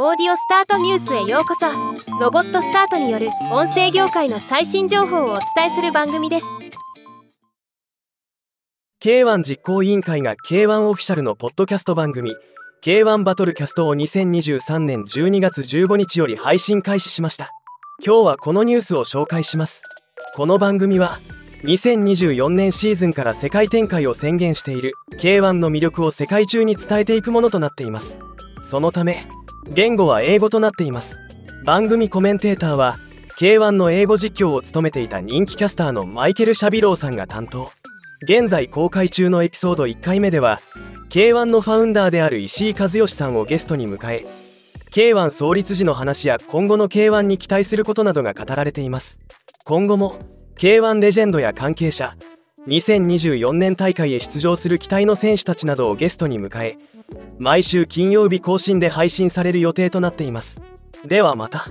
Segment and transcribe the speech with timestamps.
[0.00, 1.66] オーディオスタートニュースへようこそ。
[2.20, 6.46] ロボットスタートによる音声業界の最新情報をお伝えする番組です。
[9.02, 12.36] K1 実行委員会が K1 オフィシャルのポッドキャスト番組
[12.84, 17.50] K1 バトルキャストを2023年12月15日より配信開始しました。
[18.00, 19.82] 今日はこのニュースを紹介します。
[20.36, 21.18] この番組は
[21.64, 28.20] 2024年シーズンから世界展開を宣言している K1 の魅力を世界中に伝えていくものとなっています。
[28.62, 29.26] そのため
[29.74, 31.20] 言語は英語となっています。
[31.64, 32.98] 番組コメンテーターは
[33.38, 37.70] K1 の英語実況を務めていた人気キャスターのマイケル・シャビローさんが担当。
[38.22, 40.60] 現在公開中のエピソード1回目では
[41.10, 44.26] K1 のファウンダーである石井和義さんをゲストに迎え
[44.90, 49.20] K1 創立時の話や今後の K1 に期待することなどが語られています。
[49.64, 50.16] 今後も
[50.56, 52.16] K1 レジェンドや関係者
[52.68, 56.76] 2024年大会へ出場する期待の選手たちなどをゲストに迎え
[57.38, 60.60] 毎週金曜日更新で配信される予定となっています。
[61.06, 61.66] ではまた。